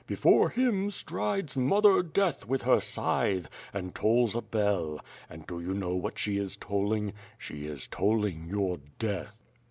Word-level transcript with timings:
Before 0.07 0.49
him, 0.49 0.89
strides 0.89 1.55
^Mother 1.55 2.01
Death,^ 2.11 2.47
with 2.47 2.63
her 2.63 2.81
scythe, 2.81 3.47
and 3.71 3.93
tolls 3.93 4.33
a 4.33 4.41
bell; 4.41 4.99
and 5.29 5.45
do 5.45 5.59
you 5.61 5.75
know 5.75 5.93
what 5.93 6.17
she 6.17 6.37
is 6.39 6.57
tolling? 6.57 7.13
She 7.37 7.67
is 7.67 7.85
tolling 7.85 8.47
your 8.47 8.79
death." 8.97 9.37